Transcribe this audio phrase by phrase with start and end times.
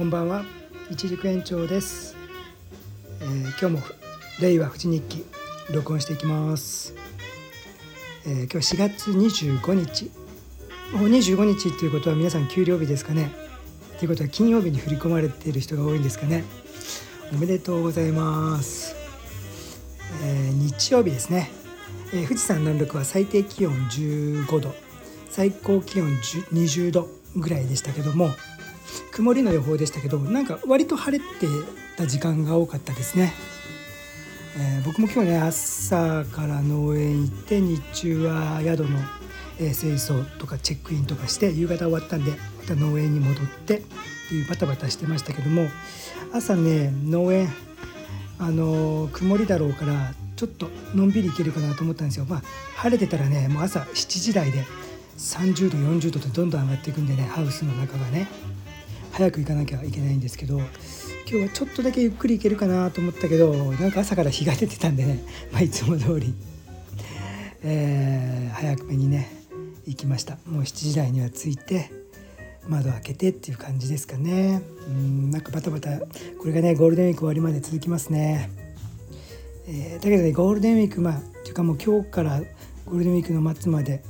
[0.00, 0.46] こんばんは。
[0.90, 2.16] 一軸園長です、
[3.20, 3.80] えー、今日も
[4.40, 5.26] 令和富士日記
[5.74, 6.94] 録音していきます、
[8.26, 10.10] えー、今日4月25日
[10.94, 13.30] もう25日っていうことは皆さん給料日ですかね。
[13.98, 16.44] ということは金曜日に振り込まれている人が多いんですかね。
[17.34, 18.96] おめでとうございます、
[20.24, 21.50] えー、日曜日ですね、
[22.14, 24.74] え富士山南麓は最低気温15度
[25.28, 28.30] 最高気温20度ぐらいでしたけども
[29.12, 31.46] 曇りの予報でしたけどなんか割と晴れて
[31.96, 33.32] た時間が多かったですね、
[34.58, 38.98] えー、僕も今日ね朝から農園行って日中は宿の、
[39.58, 43.82] え清掃とかチェックインとかして夕方終わったんでまた農園に戻ってっ
[44.28, 45.66] ていうバタバタしてましたけども
[46.32, 47.48] 朝ね農園
[48.38, 52.24] あの曇りだろうからちょっとのんびり行けるかなと思ったんですよ。
[52.24, 52.42] まあ
[52.76, 54.64] 晴れてたらねもう朝7時台で
[55.18, 58.26] 30度40度とどんどん上がっていくんでねハウスの中がね。
[59.12, 60.58] 早く行かなきゃいけないんですけど
[61.30, 65.22] 今日はちょっとだけゆっくり行けるかなと思ったけどなんか朝から日が出てたんでね、
[65.52, 66.34] まあ、いつも通り、
[67.62, 69.30] えー、早くめにね
[69.86, 70.38] 行きました。
[70.46, 71.90] もう7時台には着いて
[72.68, 74.62] 窓開けてっていう感じですかね。
[74.88, 78.50] うんなんかバタバタこれがねゴールデンウィーク終わりまで続きますね、
[79.68, 82.40] えー、だけどねゴールデンウィークまあっていうかもう今日から
[82.86, 84.02] ゴールデンウィークの末まで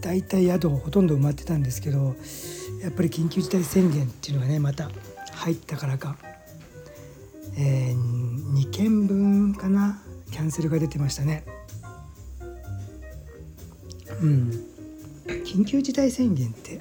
[0.00, 2.14] 大体宿ほとんど埋まってたんですけど
[2.82, 4.90] やっぱり緊急事態宣言っていうのがねまた
[5.32, 6.16] 入ったからか、
[7.56, 10.00] えー、2件分かな。
[10.30, 11.44] キャンセルが出てましたね。
[14.20, 14.50] うん。
[15.44, 16.80] 緊急事態宣言って、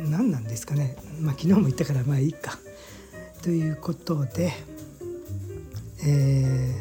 [0.00, 0.96] うん、何なんですかね。
[1.20, 2.58] まあ昨日も言ったからまあいいか。
[3.42, 4.52] ということで
[6.02, 6.74] え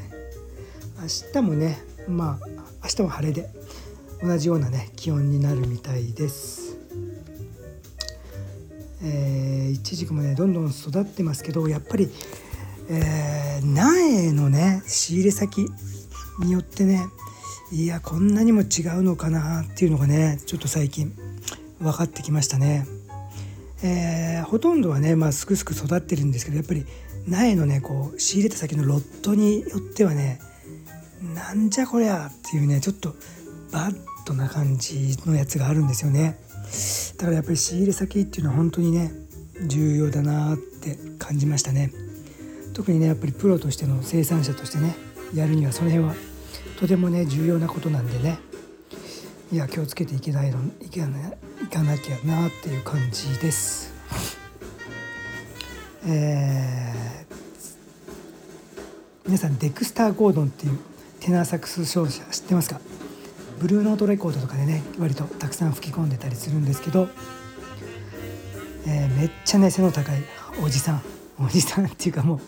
[0.98, 2.48] ー、明日もねまあ
[2.84, 3.50] 明日も晴れで
[4.24, 6.69] 同じようなね気温になるみたいです。
[9.02, 12.10] えー、いちじくもねどんどん育ってますけどやっぱり、
[12.90, 15.66] えー、苗のね仕入れ先
[16.40, 17.06] によってね
[17.72, 21.14] いやこんなにも違うのかなっていうのがねちょっと最近
[21.80, 22.86] 分かってきましたね。
[23.82, 26.86] えー、ほとんどはね、まあ、すくすく育ってるんですけどやっぱり
[27.28, 30.42] 苗のねこう仕入れた先のロットによってはね
[31.34, 33.16] なんじゃこりゃっていうねちょっと
[33.72, 33.96] バッ
[34.26, 36.38] ドな感じのやつがあるんですよね
[37.18, 39.12] だからやっぱり仕入れ先っていうのは本当にね
[39.66, 41.92] 重要だなって感じましたね。
[42.74, 44.96] 特にねやっぱりプロとしての生産者としてね
[45.34, 46.16] やるにはその辺は
[46.80, 48.40] とてもね重要なことなんでね。
[49.52, 51.12] いや気をつけていけないのいけない
[51.68, 53.92] かなきゃなっていう感じです。
[56.06, 57.36] えー、
[59.26, 60.80] 皆さんデクスター・ゴードンっていう
[61.20, 62.80] テナーサックス奏者知ってますか？
[63.60, 67.10] ブルーノートレコードとかでね割とたくさん吹き込んでたりするんですけど、
[68.88, 70.22] えー、めっちゃね背の高い
[70.64, 71.02] おじさん
[71.40, 72.40] おじさんっていうかもう、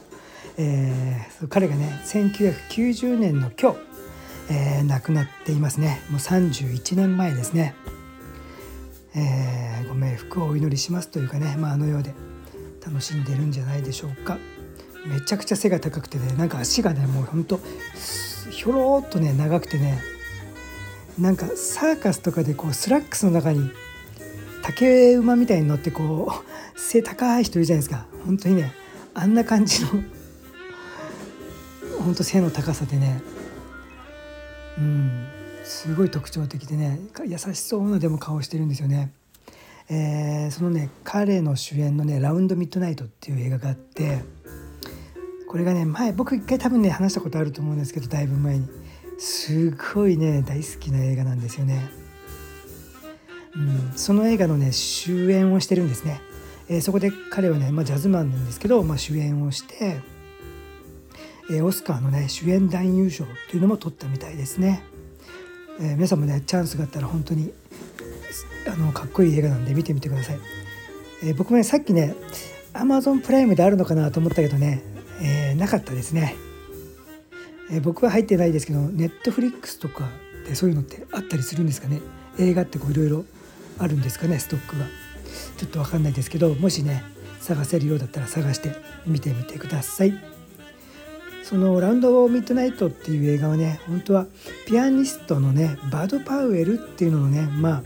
[0.58, 3.78] えー、彼がね1990年の今日、
[4.50, 6.02] えー、亡くなっていますね。
[6.10, 7.76] もう31年前ですね、
[9.16, 12.14] えー、ご冥福をお祈りしますというかね、まあ、あの世で
[12.86, 14.38] 楽しんでるんじゃないでしょうか。
[15.06, 17.60] めちゃくちゃ背が高くてねなんか足がねもうほんと
[18.52, 20.00] ひょろっとね長くてね
[21.22, 23.70] なんかサーカスとかでこうスラックスの中に
[24.64, 26.50] 竹馬みたいに乗ってこう
[26.80, 28.08] 背高い人いるじゃないですか。
[28.26, 28.74] 本当にね
[29.14, 29.90] あんな感じの
[32.04, 33.22] 本当背の高さでね。
[34.80, 35.28] うん
[35.64, 39.12] すごい特徴的でね優しそうなでも顔してるんですよね。
[39.90, 44.24] えー、そのね彼の主演のね「ラウンド・ミッドナイト」っていう映画があって
[45.48, 48.68] これがね前僕一回多分ね話したことあると思うんですけどだいぶ前に。
[49.22, 51.92] すごいね大好きな映画なんですよね。
[53.56, 56.20] うん、その映画のね主演をしてるんですね。
[56.68, 60.00] えー、そこで彼はね、まあ、ジャズマンなんですけど、まあ、主演をして、
[61.52, 64.82] えー、オスカーのね主演男優賞というのも取ったみたいですね。
[65.80, 67.54] えー、皆さんもねチャンスがあったら本当に
[68.68, 70.40] あのかっこいい映画なんで見てみてください。
[71.24, 72.16] え僕もねさっきね
[72.74, 74.82] Amazon プライムであるのかなと思ったけどね、
[75.22, 76.36] えなかったですね。
[77.72, 80.10] えー、僕は入ってないですけどネットフリックスとか
[80.46, 82.02] でそういうのってあったりするんですかね？
[82.38, 83.26] 映画ってこういろいろ
[83.80, 84.38] あるんですかね？
[84.40, 84.86] ストックが。
[85.58, 87.04] ちょっと分かんないですけどもしね
[87.40, 88.76] 探せるようだったら探して
[89.06, 90.14] 見てみてください。
[91.44, 94.26] その「ラウンド・オミッドナイト」っていう映画はね本当は
[94.68, 97.84] ピアニストのねバド・パウエルっていうののねまあ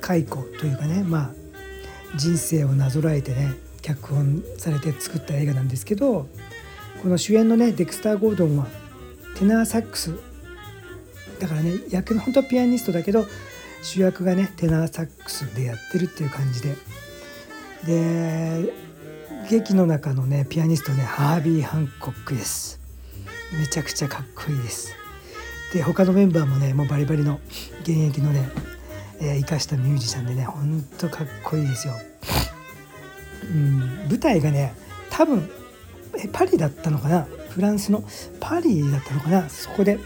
[0.00, 6.28] 解雇というかねまあ人生をなぞらえてね脚本されて作った映画なんですけど
[7.06, 8.66] この主演のねデクスター・ゴードンは
[9.36, 10.10] テナーサックス。
[11.38, 13.26] だからね役の本当はピアニストだけど
[13.80, 16.74] 主役がねテナーサックスでやってるっていう感じで、
[17.86, 18.74] で
[19.48, 22.80] 劇の中のねピアニストねハービー・ハンコックです。
[23.56, 24.92] めちゃくちゃかっこいいです。
[25.72, 27.38] で他のメンバーもねもうバリバリの
[27.82, 28.48] 現役のね、
[29.20, 31.94] えー、生かしたミュージシャンでねほんとかっこいいですよ。
[33.44, 34.74] うん舞台がね
[35.08, 35.48] 多分
[36.32, 37.26] パリだったのかな？
[37.50, 38.04] フランスの？
[38.40, 39.48] パリだったのかな？
[39.48, 39.98] そこで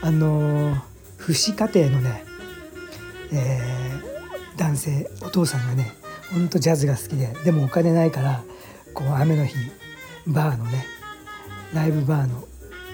[0.00, 0.80] あのー、
[1.18, 2.24] 父子家庭のね、
[3.32, 5.92] えー、男性お父さんがね
[6.32, 8.42] ほんとジャズが好きででもお金ないから
[8.94, 9.54] こう雨の日
[10.26, 10.86] バーのね
[11.74, 12.44] ライブバーの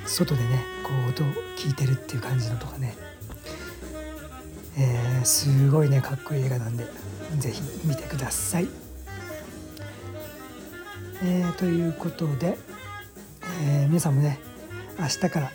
[0.07, 1.27] 外でねこう音を
[1.57, 2.97] 聞いてるっていう感じのとかね、
[4.79, 6.87] えー、すごいねかっこいい映画なんで
[7.39, 8.84] 是非見てください。
[11.23, 12.59] えー、ということで、
[13.63, 14.39] えー、皆さんもね
[14.99, 15.51] 明日から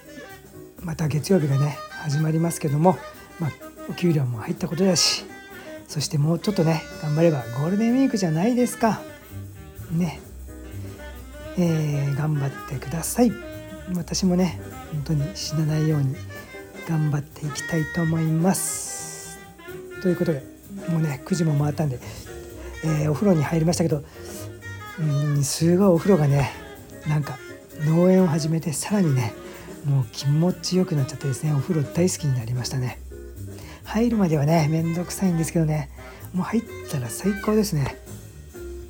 [0.81, 2.97] また月曜日がね始まりますけども、
[3.39, 3.51] まあ、
[3.89, 5.25] お給料も入ったことだし
[5.87, 9.01] そしてもうちょっとね頑張ればゴールデンウィークじゃないですか。
[9.91, 10.19] ね。
[11.57, 13.31] えー、頑張ってください。
[13.95, 14.61] 私もね
[14.93, 16.15] 本当に死なないように
[16.87, 19.39] 頑張っていきたいと思います。
[20.03, 20.43] ということで
[20.87, 21.99] もうね9時も回ったんで、
[22.83, 24.03] えー、お風呂に入りましたけど
[24.99, 26.51] うんすごいお風呂がね
[27.07, 27.37] なんか
[27.85, 29.33] 農園を始めてさらにね
[29.85, 32.99] もう気持ちよくなっちゃってですねお風呂大好きになりましたね。
[33.85, 35.89] 入るまではねめんどくさいんですけどね
[36.33, 37.97] もう入ったら最高ですね。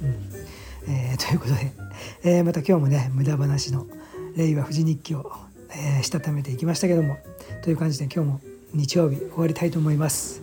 [0.02, 0.92] うん。
[0.92, 1.72] えー、ということで、
[2.24, 3.86] えー、また今日もね無駄話の
[4.36, 5.32] 令和富士日記を、
[5.70, 7.20] えー、したためていきましたけども
[7.62, 8.42] という感じで今日も
[8.74, 10.42] 日曜日終わりたいと思います。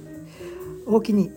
[0.87, 1.31] おおきに